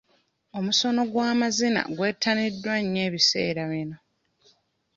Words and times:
Omusono 0.57 1.01
gw'amazina 1.11 1.81
gwettaniddwa 1.95 2.75
nnyo 2.83 3.01
ebiseera 3.07 3.63
bino. 3.71 3.97